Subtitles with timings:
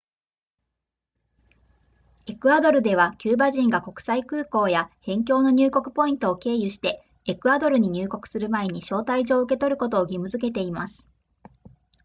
[2.25, 11.05] エクアドルではキューバ人が国際空港や辺境の入国ポイントを経由してエクアドルに入国する前に招待状を受け取ることを義務付けています